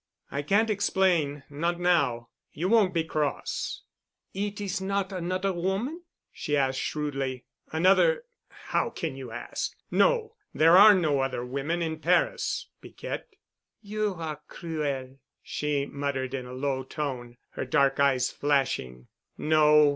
[0.31, 2.29] "I can't explain—not now.
[2.51, 3.83] You won't be cross——"
[4.33, 7.45] "It is not—anodder woman——?" she asked shrewdly.
[7.71, 8.23] "Another——?
[8.49, 9.75] How can you ask?
[9.91, 10.33] No.
[10.55, 13.27] There are no other women in Paris, Piquette."
[13.83, 19.07] "You are cruel," she muttered in a low tone, her dark eyes flashing.
[19.37, 19.89] "No.